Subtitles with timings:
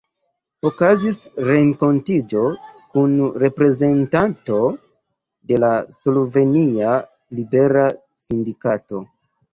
[0.67, 1.17] Okazis
[1.49, 2.45] renkontiĝo
[2.97, 3.13] kun
[3.43, 4.57] reprezentanto
[5.53, 6.97] de la slovenia
[7.41, 7.85] libera
[8.27, 9.05] sindikato.